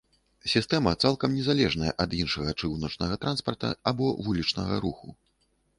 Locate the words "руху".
4.87-5.07